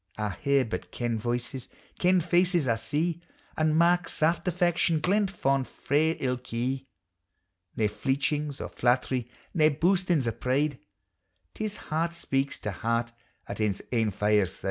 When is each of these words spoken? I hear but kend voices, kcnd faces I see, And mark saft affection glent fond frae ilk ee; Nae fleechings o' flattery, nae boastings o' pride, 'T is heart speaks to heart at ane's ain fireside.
I 0.17 0.31
hear 0.31 0.65
but 0.65 0.91
kend 0.91 1.19
voices, 1.19 1.69
kcnd 1.99 2.23
faces 2.23 2.67
I 2.67 2.77
see, 2.77 3.21
And 3.55 3.77
mark 3.77 4.09
saft 4.09 4.47
affection 4.47 4.99
glent 4.99 5.29
fond 5.29 5.67
frae 5.67 6.13
ilk 6.19 6.51
ee; 6.51 6.87
Nae 7.75 7.85
fleechings 7.87 8.59
o' 8.59 8.67
flattery, 8.67 9.29
nae 9.53 9.69
boastings 9.69 10.27
o' 10.27 10.31
pride, 10.31 10.79
'T 11.53 11.63
is 11.65 11.75
heart 11.75 12.13
speaks 12.13 12.57
to 12.61 12.71
heart 12.71 13.11
at 13.47 13.61
ane's 13.61 13.83
ain 13.91 14.09
fireside. 14.09 14.59